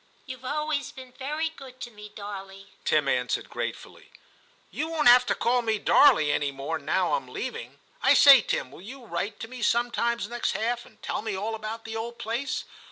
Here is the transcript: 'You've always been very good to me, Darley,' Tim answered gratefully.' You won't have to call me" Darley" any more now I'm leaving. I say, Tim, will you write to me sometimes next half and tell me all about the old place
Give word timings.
'You've 0.25 0.43
always 0.43 0.91
been 0.91 1.11
very 1.11 1.49
good 1.49 1.79
to 1.81 1.91
me, 1.91 2.09
Darley,' 2.09 2.71
Tim 2.85 3.07
answered 3.07 3.51
gratefully.' 3.51 4.09
You 4.71 4.87
won't 4.87 5.07
have 5.09 5.27
to 5.27 5.35
call 5.35 5.61
me" 5.61 5.77
Darley" 5.77 6.31
any 6.33 6.49
more 6.51 6.79
now 6.79 7.13
I'm 7.13 7.27
leaving. 7.27 7.77
I 8.01 8.15
say, 8.15 8.41
Tim, 8.41 8.71
will 8.71 8.81
you 8.81 9.05
write 9.05 9.39
to 9.41 9.47
me 9.47 9.61
sometimes 9.61 10.27
next 10.27 10.53
half 10.53 10.87
and 10.87 10.99
tell 11.03 11.21
me 11.21 11.35
all 11.37 11.53
about 11.53 11.85
the 11.85 11.95
old 11.95 12.17
place 12.17 12.63